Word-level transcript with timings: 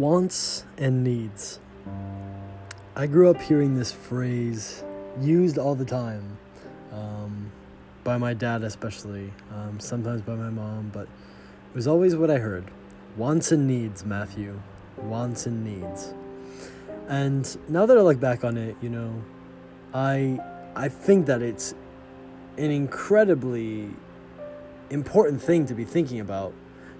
Wants 0.00 0.64
and 0.78 1.04
needs. 1.04 1.60
I 2.96 3.06
grew 3.06 3.28
up 3.28 3.38
hearing 3.38 3.74
this 3.74 3.92
phrase 3.92 4.82
used 5.20 5.58
all 5.58 5.74
the 5.74 5.84
time, 5.84 6.38
um, 6.90 7.52
by 8.02 8.16
my 8.16 8.32
dad 8.32 8.62
especially, 8.62 9.30
um, 9.54 9.78
sometimes 9.78 10.22
by 10.22 10.36
my 10.36 10.48
mom, 10.48 10.90
but 10.90 11.02
it 11.02 11.74
was 11.74 11.86
always 11.86 12.16
what 12.16 12.30
I 12.30 12.38
heard. 12.38 12.70
Wants 13.18 13.52
and 13.52 13.66
needs, 13.66 14.06
Matthew. 14.06 14.62
Wants 14.96 15.44
and 15.44 15.62
needs. 15.62 16.14
And 17.06 17.58
now 17.68 17.84
that 17.84 17.98
I 17.98 18.00
look 18.00 18.18
back 18.18 18.42
on 18.42 18.56
it, 18.56 18.76
you 18.80 18.88
know, 18.88 19.22
I 19.92 20.40
I 20.74 20.88
think 20.88 21.26
that 21.26 21.42
it's 21.42 21.74
an 22.56 22.70
incredibly 22.70 23.90
important 24.88 25.42
thing 25.42 25.66
to 25.66 25.74
be 25.74 25.84
thinking 25.84 26.20
about 26.20 26.54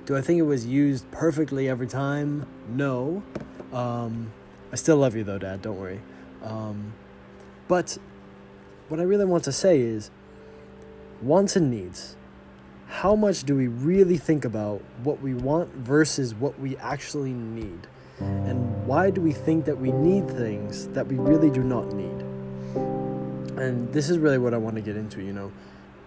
do 0.06 0.16
I 0.16 0.20
think 0.20 0.38
it 0.38 0.42
was 0.42 0.66
used 0.66 1.10
perfectly 1.10 1.68
every 1.68 1.86
time? 1.86 2.46
No. 2.68 3.22
Um, 3.72 4.32
I 4.72 4.77
still 4.77 4.96
love 4.96 5.14
you 5.16 5.24
though, 5.24 5.38
Dad. 5.38 5.62
Don't 5.62 5.78
worry. 5.78 6.00
Um, 6.42 6.92
but 7.68 7.98
what 8.88 9.00
I 9.00 9.05
really 9.05 9.24
want 9.24 9.44
to 9.44 9.52
say 9.52 9.80
is 9.80 10.10
wants 11.22 11.56
and 11.56 11.70
needs. 11.70 12.16
How 12.88 13.14
much 13.14 13.44
do 13.44 13.55
we 13.55 13.68
really 13.68 14.16
think 14.16 14.44
about 14.44 14.82
what 15.05 15.20
we 15.20 15.34
want 15.34 15.72
versus 15.74 16.34
what 16.34 16.58
we 16.58 16.77
actually 16.78 17.32
need? 17.32 17.86
And 18.19 18.86
why 18.86 19.10
do 19.10 19.20
we 19.20 19.32
think 19.32 19.64
that 19.64 19.78
we 19.78 19.92
need 19.92 20.28
things 20.28 20.88
that 20.88 21.06
we 21.06 21.14
really 21.16 21.50
do 21.50 21.62
not 21.62 21.92
need? 21.92 22.20
And 23.56 23.92
this 23.92 24.10
is 24.10 24.19
really 24.19 24.38
what 24.38 24.52
I 24.52 24.56
want 24.56 24.77
to 24.77 24.82
get 24.82 24.96
into, 24.96 25.22
you 25.22 25.32
know. 25.32 25.52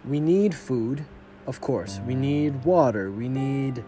We 0.06 0.20
need 0.20 0.54
food 0.54 1.06
of 1.48 1.62
course. 1.62 2.00
We 2.06 2.16
need 2.16 2.64
water, 2.66 3.12
we 3.12 3.28
need 3.28 3.84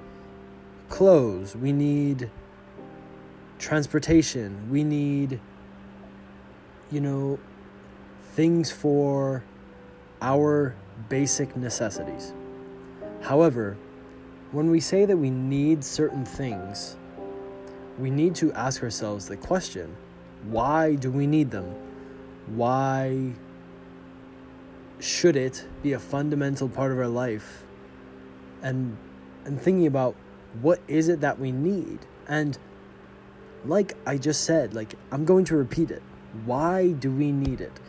clothes, 0.90 1.56
we 1.56 1.72
need 1.72 2.30
transportation, 3.60 4.70
we 4.70 4.84
need, 4.84 5.40
you 6.92 7.02
know, 7.02 7.40
things 8.34 8.72
for 8.72 9.44
our 10.22 10.76
basic 11.10 11.56
necessities. 11.56 12.34
However, 13.22 13.78
when 14.52 14.70
we 14.70 14.80
say 14.80 15.06
that 15.06 15.18
we 15.18 15.30
need 15.30 15.84
certain 15.84 16.26
things, 16.26 16.96
we 17.98 18.10
need 18.10 18.36
to 18.36 18.52
ask 18.54 18.84
ourselves 18.84 19.28
the 19.28 19.38
question 19.38 19.96
why 20.44 20.96
do 20.96 21.10
we 21.10 21.26
need 21.26 21.50
them? 21.50 21.74
Why 22.48 23.34
should 25.06 25.36
it 25.36 25.68
be 25.84 25.94
a 25.94 26.00
fundamental 26.00 26.68
part 26.68 26.92
of 26.92 26.98
our 26.98 27.08
life? 27.08 27.64
And 28.64 28.98
and 29.46 29.62
thinking 29.62 29.86
about 29.86 30.16
what 30.62 30.82
is 30.88 31.10
it 31.10 31.22
that 31.22 31.40
we 31.40 31.52
need? 31.52 32.00
And 32.28 32.58
like 33.66 33.94
i 34.06 34.16
just 34.16 34.44
said 34.44 34.76
like 34.76 34.94
i'm 35.12 35.26
going 35.26 35.46
to 35.46 35.56
repeat 35.56 35.92
it. 35.92 36.02
Why 36.46 36.92
do 36.94 37.12
we 37.12 37.32
need 37.32 37.62
it? 37.62 37.80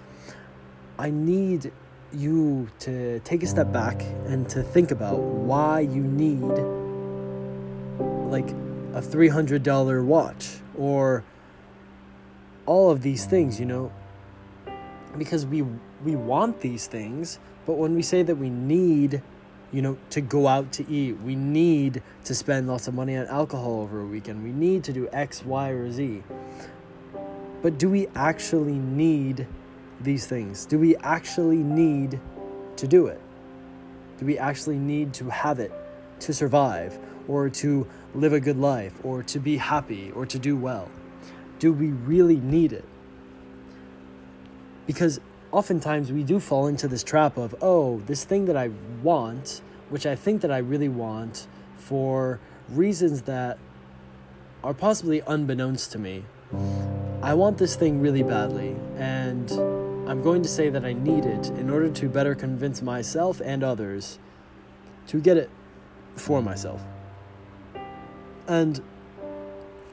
I 0.98 1.10
need 1.10 1.72
you 2.12 2.68
to 2.80 3.20
take 3.20 3.42
a 3.42 3.46
step 3.46 3.72
back 3.72 4.00
and 4.26 4.48
to 4.50 4.62
think 4.62 4.90
about 4.90 5.18
why 5.18 5.80
you 5.80 6.02
need 6.02 6.40
like 8.30 8.50
a 8.94 9.02
$300 9.02 10.04
watch 10.04 10.58
or 10.76 11.24
all 12.64 12.90
of 12.90 13.02
these 13.02 13.26
things 13.26 13.58
you 13.60 13.66
know 13.66 13.92
because 15.18 15.46
we 15.46 15.62
we 16.04 16.16
want 16.16 16.60
these 16.60 16.86
things, 16.86 17.38
but 17.66 17.74
when 17.74 17.94
we 17.94 18.02
say 18.02 18.22
that 18.22 18.36
we 18.36 18.50
need, 18.50 19.22
you 19.72 19.82
know, 19.82 19.96
to 20.10 20.20
go 20.20 20.46
out 20.46 20.72
to 20.72 20.90
eat, 20.90 21.20
we 21.20 21.34
need 21.34 22.02
to 22.24 22.34
spend 22.34 22.68
lots 22.68 22.88
of 22.88 22.94
money 22.94 23.16
on 23.16 23.26
alcohol 23.26 23.80
over 23.80 24.00
a 24.00 24.06
weekend, 24.06 24.44
we 24.44 24.52
need 24.52 24.84
to 24.84 24.92
do 24.92 25.08
X, 25.12 25.44
Y, 25.44 25.68
or 25.70 25.90
Z. 25.90 26.22
But 27.62 27.78
do 27.78 27.88
we 27.88 28.06
actually 28.14 28.78
need 28.78 29.46
these 30.00 30.26
things? 30.26 30.66
Do 30.66 30.78
we 30.78 30.96
actually 30.96 31.56
need 31.56 32.20
to 32.76 32.86
do 32.86 33.06
it? 33.06 33.20
Do 34.18 34.26
we 34.26 34.38
actually 34.38 34.78
need 34.78 35.12
to 35.14 35.30
have 35.30 35.58
it 35.58 35.72
to 36.20 36.32
survive, 36.32 36.98
or 37.28 37.50
to 37.50 37.86
live 38.14 38.32
a 38.32 38.40
good 38.40 38.58
life, 38.58 38.94
or 39.02 39.22
to 39.24 39.38
be 39.38 39.56
happy, 39.56 40.12
or 40.12 40.24
to 40.26 40.38
do 40.38 40.56
well? 40.56 40.88
Do 41.58 41.72
we 41.72 41.88
really 41.88 42.36
need 42.36 42.72
it? 42.72 42.84
Because 44.86 45.20
oftentimes 45.52 46.12
we 46.12 46.22
do 46.22 46.38
fall 46.40 46.66
into 46.66 46.88
this 46.88 47.02
trap 47.02 47.36
of, 47.36 47.54
oh, 47.60 47.98
this 48.06 48.24
thing 48.24 48.46
that 48.46 48.56
I 48.56 48.70
want, 49.02 49.60
which 49.90 50.06
I 50.06 50.14
think 50.14 50.42
that 50.42 50.50
I 50.50 50.58
really 50.58 50.88
want 50.88 51.46
for 51.76 52.40
reasons 52.68 53.22
that 53.22 53.58
are 54.62 54.74
possibly 54.74 55.22
unbeknownst 55.26 55.92
to 55.92 55.98
me. 55.98 56.24
I 57.22 57.34
want 57.34 57.58
this 57.58 57.76
thing 57.76 58.00
really 58.00 58.22
badly, 58.22 58.76
and 58.96 59.50
I'm 60.08 60.22
going 60.22 60.42
to 60.42 60.48
say 60.48 60.68
that 60.68 60.84
I 60.84 60.92
need 60.92 61.24
it 61.24 61.48
in 61.50 61.70
order 61.70 61.88
to 61.90 62.08
better 62.08 62.34
convince 62.34 62.82
myself 62.82 63.40
and 63.44 63.64
others 63.64 64.18
to 65.08 65.20
get 65.20 65.36
it 65.36 65.50
for 66.14 66.42
myself. 66.42 66.82
And 68.46 68.80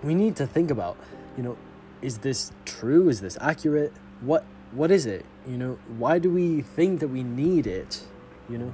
we 0.03 0.13
need 0.13 0.35
to 0.35 0.45
think 0.45 0.69
about, 0.69 0.97
you 1.37 1.43
know, 1.43 1.57
is 2.01 2.19
this 2.19 2.51
true? 2.65 3.09
Is 3.09 3.21
this 3.21 3.37
accurate? 3.41 3.93
What 4.21 4.45
what 4.73 4.91
is 4.91 5.05
it? 5.05 5.25
You 5.47 5.57
know, 5.57 5.79
why 5.97 6.19
do 6.19 6.29
we 6.29 6.61
think 6.61 6.99
that 7.01 7.07
we 7.07 7.23
need 7.23 7.67
it? 7.67 8.03
You 8.49 8.57
know, 8.57 8.73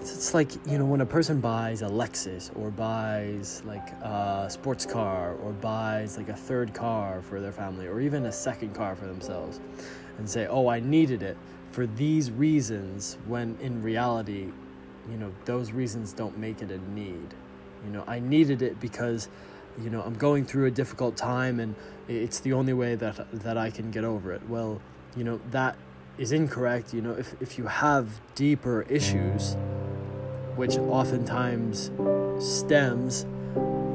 it's, 0.00 0.32
like 0.32 0.52
you 0.66 0.78
know 0.78 0.84
when 0.84 1.00
a 1.00 1.06
person 1.06 1.40
buys 1.40 1.82
a 1.82 1.86
Lexus 1.86 2.50
or 2.56 2.70
buys 2.70 3.62
like 3.66 3.90
a 4.02 4.46
sports 4.48 4.86
car 4.86 5.34
or 5.42 5.52
buys 5.52 6.16
like 6.16 6.28
a 6.28 6.36
third 6.36 6.72
car 6.72 7.20
for 7.22 7.40
their 7.40 7.52
family 7.52 7.86
or 7.86 8.00
even 8.00 8.26
a 8.26 8.32
second 8.32 8.74
car 8.74 8.94
for 8.94 9.06
themselves, 9.06 9.60
and 10.18 10.28
say, 10.28 10.46
"Oh, 10.46 10.68
I 10.68 10.80
needed 10.80 11.22
it 11.22 11.36
for 11.72 11.86
these 11.86 12.30
reasons," 12.30 13.18
when 13.26 13.58
in 13.60 13.82
reality, 13.82 14.52
you 15.10 15.16
know, 15.18 15.32
those 15.44 15.72
reasons 15.72 16.12
don't 16.12 16.38
make 16.38 16.62
it 16.62 16.70
a 16.70 16.78
need. 16.92 17.34
You 17.84 17.92
know, 17.92 18.04
I 18.06 18.20
needed 18.20 18.62
it 18.62 18.80
because 18.80 19.28
you 19.82 19.90
know, 19.90 20.00
I'm 20.00 20.14
going 20.14 20.44
through 20.44 20.66
a 20.66 20.70
difficult 20.70 21.16
time 21.16 21.60
and 21.60 21.74
it's 22.08 22.40
the 22.40 22.52
only 22.52 22.72
way 22.72 22.94
that 22.94 23.26
that 23.32 23.56
I 23.56 23.70
can 23.70 23.90
get 23.90 24.04
over 24.04 24.32
it. 24.32 24.48
Well, 24.48 24.80
you 25.16 25.24
know, 25.24 25.40
that 25.50 25.76
is 26.18 26.32
incorrect. 26.32 26.94
You 26.94 27.02
know, 27.02 27.12
if 27.12 27.34
if 27.40 27.58
you 27.58 27.66
have 27.66 28.20
deeper 28.34 28.82
issues, 28.88 29.56
which 30.56 30.76
oftentimes 30.76 31.90
stems 32.38 33.26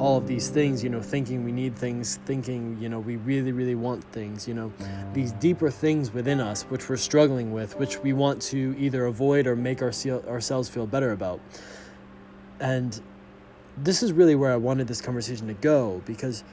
all 0.01 0.17
of 0.17 0.25
these 0.25 0.49
things, 0.49 0.83
you 0.83 0.89
know, 0.89 1.01
thinking 1.01 1.43
we 1.43 1.51
need 1.51 1.75
things, 1.75 2.19
thinking, 2.25 2.75
you 2.81 2.89
know, 2.89 2.99
we 2.99 3.17
really, 3.17 3.51
really 3.51 3.75
want 3.75 4.03
things, 4.05 4.47
you 4.47 4.53
know, 4.55 4.73
these 5.13 5.31
deeper 5.33 5.69
things 5.69 6.11
within 6.11 6.39
us, 6.39 6.63
which 6.63 6.89
we're 6.89 6.97
struggling 6.97 7.53
with, 7.53 7.77
which 7.77 7.99
we 7.99 8.11
want 8.11 8.41
to 8.41 8.75
either 8.79 9.05
avoid 9.05 9.45
or 9.45 9.55
make 9.55 9.79
our, 9.83 9.91
ourselves 10.27 10.69
feel 10.69 10.87
better 10.87 11.11
about. 11.11 11.39
And 12.59 12.99
this 13.77 14.01
is 14.01 14.11
really 14.11 14.33
where 14.33 14.51
I 14.51 14.55
wanted 14.55 14.87
this 14.87 15.01
conversation 15.01 15.45
to 15.47 15.53
go 15.53 16.01
because 16.07 16.43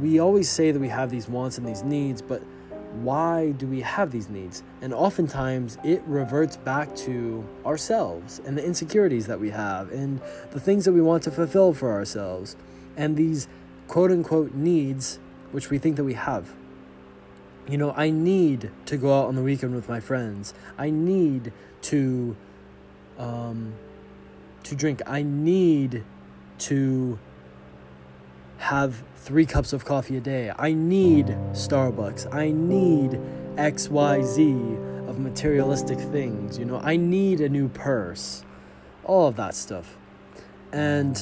we 0.00 0.18
always 0.18 0.48
say 0.48 0.70
that 0.70 0.78
we 0.78 0.88
have 0.88 1.10
these 1.10 1.28
wants 1.28 1.58
and 1.58 1.66
these 1.66 1.82
needs, 1.82 2.22
but 2.22 2.42
why 2.92 3.52
do 3.52 3.66
we 3.66 3.80
have 3.82 4.10
these 4.10 4.28
needs? 4.28 4.62
And 4.80 4.92
oftentimes 4.92 5.78
it 5.84 6.02
reverts 6.06 6.56
back 6.56 6.94
to 6.96 7.46
ourselves 7.64 8.40
and 8.44 8.58
the 8.58 8.64
insecurities 8.64 9.26
that 9.26 9.38
we 9.38 9.50
have 9.50 9.92
and 9.92 10.20
the 10.50 10.60
things 10.60 10.84
that 10.84 10.92
we 10.92 11.00
want 11.00 11.22
to 11.24 11.30
fulfill 11.30 11.72
for 11.72 11.92
ourselves 11.92 12.56
and 12.96 13.16
these 13.16 13.48
quote 13.86 14.10
unquote 14.10 14.54
needs 14.54 15.18
which 15.52 15.70
we 15.70 15.78
think 15.78 15.96
that 15.96 16.04
we 16.04 16.14
have. 16.14 16.54
You 17.68 17.78
know, 17.78 17.92
I 17.96 18.10
need 18.10 18.70
to 18.86 18.96
go 18.96 19.20
out 19.20 19.26
on 19.26 19.36
the 19.36 19.42
weekend 19.42 19.74
with 19.74 19.88
my 19.88 20.00
friends. 20.00 20.54
I 20.76 20.90
need 20.90 21.52
to 21.82 22.36
um 23.18 23.74
to 24.64 24.74
drink. 24.74 25.02
I 25.06 25.22
need 25.22 26.04
to 26.58 27.18
have 28.60 29.02
three 29.16 29.46
cups 29.46 29.72
of 29.72 29.86
coffee 29.86 30.18
a 30.18 30.20
day. 30.20 30.52
I 30.56 30.74
need 30.74 31.28
Starbucks. 31.52 32.32
I 32.32 32.50
need 32.50 33.12
XYZ 33.56 35.08
of 35.08 35.18
materialistic 35.18 35.98
things. 35.98 36.58
You 36.58 36.66
know, 36.66 36.78
I 36.78 36.96
need 36.96 37.40
a 37.40 37.48
new 37.48 37.68
purse. 37.68 38.44
All 39.02 39.26
of 39.26 39.36
that 39.36 39.54
stuff. 39.54 39.96
And 40.72 41.16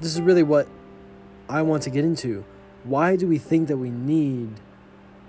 this 0.00 0.12
is 0.12 0.20
really 0.20 0.42
what 0.42 0.66
I 1.48 1.62
want 1.62 1.84
to 1.84 1.90
get 1.90 2.04
into. 2.04 2.44
Why 2.82 3.14
do 3.14 3.28
we 3.28 3.38
think 3.38 3.68
that 3.68 3.76
we 3.76 3.90
need 3.90 4.50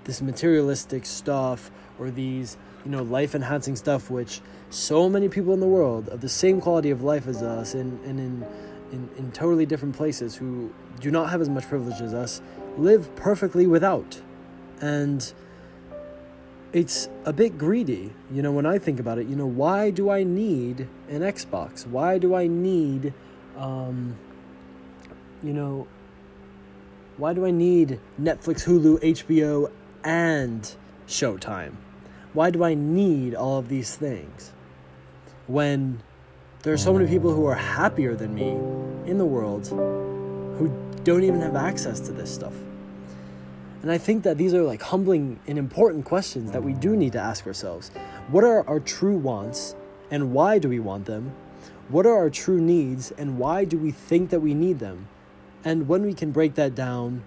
this 0.02 0.20
materialistic 0.20 1.06
stuff 1.06 1.70
or 2.00 2.10
these, 2.10 2.56
you 2.84 2.90
know, 2.90 3.04
life 3.04 3.36
enhancing 3.36 3.76
stuff 3.76 4.10
which 4.10 4.40
so 4.70 5.08
many 5.08 5.28
people 5.28 5.54
in 5.54 5.60
the 5.60 5.68
world 5.68 6.08
of 6.08 6.20
the 6.20 6.28
same 6.28 6.60
quality 6.60 6.90
of 6.90 7.04
life 7.04 7.28
as 7.28 7.44
us 7.44 7.74
and, 7.74 8.04
and 8.04 8.18
in 8.18 8.46
in, 8.92 9.08
in 9.16 9.32
totally 9.32 9.66
different 9.66 9.96
places 9.96 10.36
who 10.36 10.72
do 11.00 11.10
not 11.10 11.30
have 11.30 11.40
as 11.40 11.48
much 11.48 11.66
privilege 11.68 12.00
as 12.00 12.14
us 12.14 12.40
live 12.76 13.14
perfectly 13.16 13.66
without. 13.66 14.20
And 14.80 15.32
it's 16.72 17.08
a 17.24 17.32
bit 17.32 17.58
greedy, 17.58 18.12
you 18.30 18.42
know, 18.42 18.52
when 18.52 18.66
I 18.66 18.78
think 18.78 19.00
about 19.00 19.18
it. 19.18 19.26
You 19.26 19.36
know, 19.36 19.46
why 19.46 19.90
do 19.90 20.10
I 20.10 20.22
need 20.22 20.88
an 21.08 21.20
Xbox? 21.20 21.86
Why 21.86 22.18
do 22.18 22.34
I 22.34 22.46
need, 22.46 23.12
um, 23.56 24.16
you 25.42 25.52
know, 25.52 25.86
Why 27.18 27.34
do 27.34 27.44
I 27.44 27.50
need 27.50 28.00
Netflix, 28.20 28.64
Hulu, 28.64 28.98
HBO, 29.00 29.70
and 30.02 30.74
Showtime? 31.06 31.74
Why 32.32 32.50
do 32.50 32.64
I 32.64 32.74
need 32.74 33.34
all 33.34 33.58
of 33.58 33.68
these 33.68 33.94
things? 33.94 34.52
When 35.46 36.02
there 36.62 36.72
are 36.72 36.78
so 36.78 36.92
many 36.92 37.08
people 37.08 37.34
who 37.34 37.44
are 37.44 37.56
happier 37.56 38.14
than 38.14 38.32
me 38.34 38.50
in 39.10 39.18
the 39.18 39.24
world 39.24 39.66
who 39.66 40.72
don't 41.02 41.24
even 41.24 41.40
have 41.40 41.56
access 41.56 41.98
to 41.98 42.12
this 42.12 42.32
stuff. 42.32 42.54
And 43.82 43.90
I 43.90 43.98
think 43.98 44.22
that 44.22 44.38
these 44.38 44.54
are 44.54 44.62
like 44.62 44.80
humbling 44.80 45.40
and 45.48 45.58
important 45.58 46.04
questions 46.04 46.52
that 46.52 46.62
we 46.62 46.72
do 46.72 46.94
need 46.94 47.14
to 47.14 47.18
ask 47.18 47.48
ourselves. 47.48 47.90
What 48.28 48.44
are 48.44 48.66
our 48.68 48.78
true 48.78 49.16
wants 49.16 49.74
and 50.12 50.32
why 50.32 50.60
do 50.60 50.68
we 50.68 50.78
want 50.78 51.06
them? 51.06 51.32
What 51.88 52.06
are 52.06 52.16
our 52.16 52.30
true 52.30 52.60
needs 52.60 53.10
and 53.10 53.38
why 53.38 53.64
do 53.64 53.76
we 53.76 53.90
think 53.90 54.30
that 54.30 54.38
we 54.38 54.54
need 54.54 54.78
them? 54.78 55.08
And 55.64 55.88
when 55.88 56.02
we 56.02 56.14
can 56.14 56.30
break 56.30 56.54
that 56.54 56.76
down, 56.76 57.24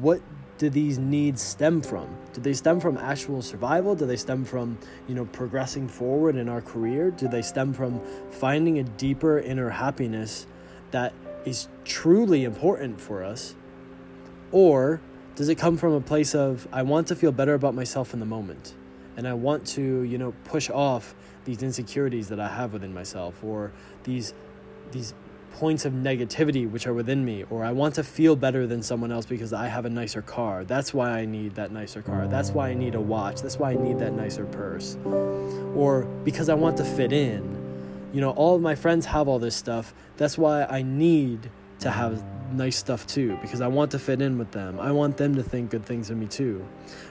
what 0.00 0.22
do 0.58 0.68
these 0.68 0.98
needs 0.98 1.40
stem 1.40 1.80
from? 1.80 2.08
Do 2.32 2.40
they 2.40 2.52
stem 2.52 2.80
from 2.80 2.98
actual 2.98 3.40
survival? 3.42 3.94
Do 3.94 4.06
they 4.06 4.16
stem 4.16 4.44
from, 4.44 4.76
you 5.06 5.14
know, 5.14 5.24
progressing 5.26 5.88
forward 5.88 6.36
in 6.36 6.48
our 6.48 6.60
career? 6.60 7.10
Do 7.10 7.28
they 7.28 7.42
stem 7.42 7.72
from 7.72 8.00
finding 8.30 8.78
a 8.80 8.82
deeper 8.82 9.38
inner 9.38 9.70
happiness 9.70 10.46
that 10.90 11.12
is 11.44 11.68
truly 11.84 12.44
important 12.44 13.00
for 13.00 13.22
us? 13.22 13.54
Or 14.50 15.00
does 15.36 15.48
it 15.48 15.54
come 15.54 15.76
from 15.76 15.92
a 15.92 16.00
place 16.00 16.34
of 16.34 16.66
I 16.72 16.82
want 16.82 17.06
to 17.08 17.16
feel 17.16 17.32
better 17.32 17.54
about 17.54 17.74
myself 17.74 18.12
in 18.12 18.20
the 18.20 18.26
moment 18.26 18.74
and 19.16 19.26
I 19.26 19.34
want 19.34 19.66
to, 19.68 20.02
you 20.02 20.18
know, 20.18 20.34
push 20.44 20.70
off 20.70 21.14
these 21.44 21.62
insecurities 21.62 22.28
that 22.28 22.40
I 22.40 22.48
have 22.48 22.72
within 22.72 22.92
myself 22.92 23.42
or 23.44 23.72
these 24.02 24.34
these 24.90 25.14
points 25.58 25.84
of 25.84 25.92
negativity 25.92 26.70
which 26.70 26.86
are 26.86 26.94
within 26.94 27.24
me 27.24 27.44
or 27.50 27.64
I 27.64 27.72
want 27.72 27.96
to 27.96 28.04
feel 28.04 28.36
better 28.36 28.64
than 28.64 28.80
someone 28.80 29.10
else 29.10 29.26
because 29.26 29.52
I 29.52 29.66
have 29.66 29.84
a 29.86 29.90
nicer 29.90 30.22
car. 30.22 30.62
That's 30.62 30.94
why 30.94 31.10
I 31.18 31.24
need 31.24 31.56
that 31.56 31.72
nicer 31.72 32.00
car. 32.00 32.28
That's 32.28 32.50
why 32.50 32.68
I 32.68 32.74
need 32.74 32.94
a 32.94 33.00
watch. 33.00 33.42
That's 33.42 33.58
why 33.58 33.72
I 33.72 33.74
need 33.74 33.98
that 33.98 34.12
nicer 34.12 34.44
purse. 34.44 34.96
Or 35.74 36.04
because 36.22 36.48
I 36.48 36.54
want 36.54 36.76
to 36.76 36.84
fit 36.84 37.12
in. 37.12 37.42
You 38.12 38.20
know, 38.20 38.30
all 38.30 38.54
of 38.54 38.62
my 38.62 38.76
friends 38.76 39.04
have 39.06 39.26
all 39.26 39.40
this 39.40 39.56
stuff. 39.56 39.92
That's 40.16 40.38
why 40.38 40.62
I 40.62 40.82
need 40.82 41.50
to 41.80 41.90
have 41.90 42.22
nice 42.52 42.76
stuff 42.76 43.04
too 43.08 43.36
because 43.42 43.60
I 43.60 43.66
want 43.66 43.90
to 43.90 43.98
fit 43.98 44.22
in 44.22 44.38
with 44.38 44.52
them. 44.52 44.78
I 44.78 44.92
want 44.92 45.16
them 45.16 45.34
to 45.34 45.42
think 45.42 45.70
good 45.70 45.84
things 45.84 46.08
of 46.08 46.16
me 46.16 46.28
too. 46.28 46.64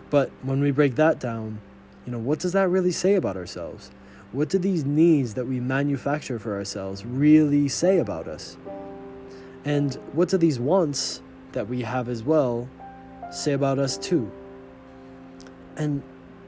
But 0.10 0.32
when 0.44 0.62
we 0.62 0.72
break 0.72 0.96
that 0.96 1.20
down, 1.20 1.60
you 2.06 2.14
know, 2.14 2.20
what 2.20 2.40
does 2.40 2.54
that 2.54 2.70
really 2.70 2.94
say 2.94 3.16
about 3.16 3.36
ourselves? 3.36 3.92
What 4.31 4.50
do 4.50 4.57
these 4.57 4.85
needs 4.85 5.33
that 5.35 5.47
we 5.47 5.59
manufacture 5.59 6.38
for 6.38 6.56
ourselves 6.56 7.06
really 7.06 7.68
say 7.68 8.00
about 8.00 8.27
us? 8.27 8.57
And 9.63 9.95
what 10.13 10.29
do 10.29 10.38
these 10.38 10.59
wants 10.59 11.21
that 11.53 11.68
we 11.68 11.81
have 11.81 12.09
as 12.09 12.24
well 12.24 12.69
say 13.31 13.53
about 13.53 13.79
us 13.79 13.97
too? 13.97 14.31
And 15.77 16.03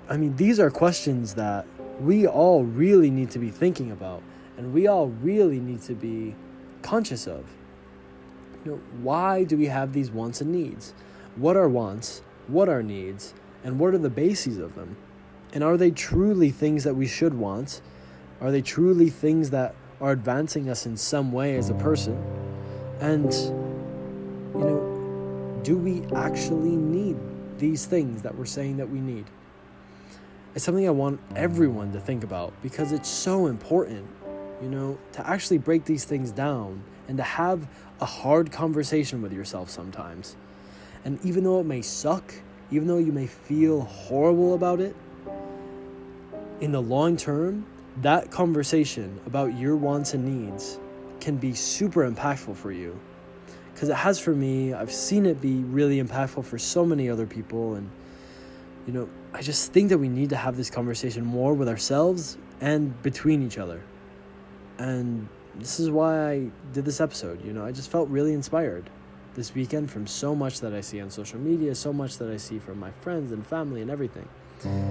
I 0.10 0.18
mean, 0.18 0.36
these 0.36 0.60
are 0.60 0.70
questions 0.70 1.36
that 1.36 1.66
we 2.00 2.28
all 2.28 2.64
really 2.64 3.10
need 3.10 3.32
to 3.32 3.40
be 3.40 3.50
thinking 3.50 3.92
about 3.92 4.24
and 4.58 4.74
we 4.74 4.88
all 4.88 5.08
really 5.08 5.60
need 5.60 5.82
to 5.84 5.94
be 5.94 6.36
conscious 6.82 7.28
of 7.28 7.46
you 8.66 8.72
know, 8.72 8.82
why 9.02 9.44
do 9.44 9.58
we 9.58 9.68
have 9.68 9.94
these 9.94 10.12
wants 10.12 10.42
and 10.42 10.52
needs? 10.52 10.94
What 11.36 11.56
are 11.56 11.70
wants? 11.70 12.22
What 12.48 12.68
are 12.68 12.84
needs? 12.84 13.34
And 13.64 13.80
what 13.80 13.94
are 13.94 13.98
the 13.98 14.10
bases 14.10 14.58
of 14.58 14.76
them? 14.76 14.98
And 15.54 15.64
are 15.64 15.78
they 15.78 15.92
truly 15.92 16.52
things 16.52 16.84
that 16.84 16.96
we 16.96 17.08
should 17.08 17.34
want? 17.34 17.82
Are 18.42 18.52
they 18.52 18.62
truly 18.62 19.10
things 19.10 19.50
that 19.50 19.76
are 20.00 20.12
advancing 20.12 20.70
us 20.70 20.86
in 20.86 20.96
some 20.96 21.32
way 21.32 21.58
as 21.58 21.70
a 21.70 21.74
person? 21.74 22.22
And, 23.02 23.34
you 23.34 24.60
know, 24.60 25.62
do 25.64 25.78
we 25.78 26.04
actually 26.16 26.76
need 26.76 27.18
these 27.58 27.86
things 27.86 28.22
that 28.22 28.36
we're 28.36 28.46
saying 28.46 28.78
that 28.78 28.90
we 28.90 29.00
need? 29.00 29.26
It's 30.56 30.66
something 30.66 30.88
I 30.88 30.92
want 30.92 31.20
everyone 31.36 31.92
to 31.94 32.00
think 32.00 32.24
about 32.24 32.54
because 32.62 32.92
it's 32.92 33.10
so 33.10 33.48
important, 33.48 34.08
you 34.62 34.70
know, 34.70 34.98
to 35.14 35.28
actually 35.28 35.58
break 35.58 35.86
these 35.86 36.06
things 36.06 36.32
down 36.32 36.84
and 37.08 37.18
to 37.18 37.24
have 37.24 37.68
a 38.02 38.06
hard 38.06 38.52
conversation 38.52 39.22
with 39.22 39.34
yourself 39.34 39.70
sometimes. 39.70 40.36
And 41.06 41.24
even 41.26 41.44
though 41.44 41.60
it 41.60 41.66
may 41.66 41.82
suck, 41.82 42.34
even 42.72 42.88
though 42.88 42.98
you 42.98 43.12
may 43.12 43.28
feel 43.28 43.82
horrible 43.82 44.54
about 44.54 44.80
it, 44.80 44.96
in 46.62 46.72
the 46.72 46.82
long 46.82 47.18
term, 47.18 47.66
that 48.02 48.32
conversation 48.32 49.20
about 49.26 49.58
your 49.58 49.76
wants 49.76 50.14
and 50.14 50.26
needs 50.26 50.80
can 51.20 51.38
be 51.38 51.54
super 51.54 52.10
impactful 52.10 52.56
for 52.56 52.72
you. 52.72 52.98
Because 53.74 53.90
it 53.90 53.96
has 53.96 54.20
for 54.20 54.32
me, 54.32 54.74
I've 54.74 54.92
seen 54.92 55.26
it 55.26 55.42
be 55.42 55.58
really 55.64 56.02
impactful 56.02 56.46
for 56.46 56.58
so 56.58 56.86
many 56.86 57.10
other 57.10 57.26
people. 57.26 57.76
And, 57.76 57.90
you 58.86 58.94
know, 58.94 59.10
I 59.34 59.42
just 59.42 59.72
think 59.72 59.90
that 59.90 59.98
we 59.98 60.10
need 60.10 60.30
to 60.30 60.36
have 60.36 60.58
this 60.58 60.70
conversation 60.70 61.24
more 61.24 61.54
with 61.54 61.70
ourselves 61.70 62.38
and 62.62 63.02
between 63.04 63.46
each 63.46 63.58
other. 63.58 63.82
And 64.78 65.28
this 65.56 65.80
is 65.80 65.90
why 65.90 66.30
I 66.30 66.52
did 66.74 66.86
this 66.86 67.00
episode. 67.00 67.44
You 67.44 67.54
know, 67.54 67.66
I 67.66 67.72
just 67.72 67.90
felt 67.92 68.10
really 68.10 68.34
inspired 68.34 68.90
this 69.36 69.54
weekend 69.54 69.92
from 69.92 70.08
so 70.08 70.36
much 70.36 70.60
that 70.62 70.74
I 70.74 70.82
see 70.82 71.00
on 71.00 71.10
social 71.10 71.40
media, 71.40 71.76
so 71.76 71.94
much 71.94 72.18
that 72.18 72.30
I 72.30 72.38
see 72.38 72.60
from 72.60 72.80
my 72.80 72.92
friends 73.02 73.32
and 73.32 73.46
family 73.46 73.82
and 73.82 73.90
everything. 73.92 74.28
Mm. 74.64 74.89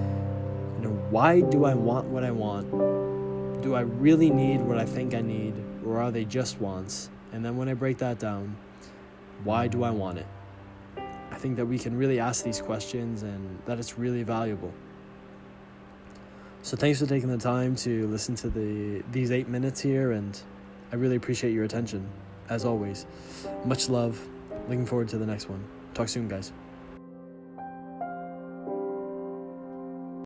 You 0.79 0.87
know, 0.87 0.95
why 1.09 1.41
do 1.41 1.65
I 1.65 1.73
want 1.73 2.07
what 2.07 2.23
I 2.23 2.31
want? 2.31 2.71
Do 3.61 3.75
I 3.75 3.81
really 3.81 4.29
need 4.29 4.61
what 4.61 4.77
I 4.77 4.85
think 4.85 5.13
I 5.13 5.19
need, 5.19 5.53
or 5.85 5.99
are 5.99 6.09
they 6.09 6.23
just 6.23 6.61
wants? 6.61 7.09
And 7.33 7.43
then 7.43 7.57
when 7.57 7.67
I 7.67 7.73
break 7.73 7.97
that 7.97 8.17
down, 8.17 8.55
why 9.43 9.67
do 9.67 9.83
I 9.83 9.89
want 9.89 10.19
it? 10.19 10.25
I 11.31 11.35
think 11.35 11.57
that 11.57 11.65
we 11.65 11.77
can 11.77 11.97
really 11.97 12.21
ask 12.21 12.45
these 12.45 12.61
questions 12.61 13.23
and 13.23 13.59
that 13.65 13.77
it's 13.77 13.99
really 13.99 14.23
valuable. 14.23 14.73
So 16.61 16.77
thanks 16.77 16.99
for 16.99 17.05
taking 17.07 17.27
the 17.27 17.37
time 17.37 17.75
to 17.77 18.07
listen 18.07 18.35
to 18.35 18.49
the 18.49 19.03
these 19.11 19.31
8 19.31 19.49
minutes 19.49 19.81
here 19.81 20.13
and 20.13 20.41
I 20.93 20.95
really 20.95 21.17
appreciate 21.17 21.51
your 21.51 21.65
attention, 21.65 22.07
as 22.47 22.63
always. 22.63 23.05
Much 23.65 23.89
love. 23.89 24.17
Looking 24.69 24.85
forward 24.85 25.09
to 25.09 25.17
the 25.17 25.25
next 25.25 25.49
one. 25.49 25.61
Talk 25.93 26.07
soon, 26.07 26.29
guys. 26.29 26.53